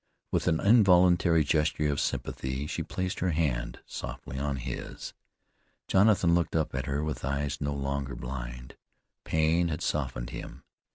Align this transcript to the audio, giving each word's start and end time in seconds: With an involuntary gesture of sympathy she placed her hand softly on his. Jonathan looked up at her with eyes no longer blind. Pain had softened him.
With 0.31 0.47
an 0.47 0.59
involuntary 0.59 1.43
gesture 1.43 1.91
of 1.91 1.99
sympathy 1.99 2.65
she 2.65 2.81
placed 2.81 3.19
her 3.19 3.29
hand 3.29 3.81
softly 3.85 4.39
on 4.39 4.55
his. 4.55 5.13
Jonathan 5.87 6.33
looked 6.33 6.55
up 6.55 6.73
at 6.73 6.87
her 6.87 7.03
with 7.03 7.23
eyes 7.23 7.61
no 7.61 7.75
longer 7.75 8.15
blind. 8.15 8.77
Pain 9.25 9.67
had 9.67 9.83
softened 9.83 10.31
him. 10.31 10.63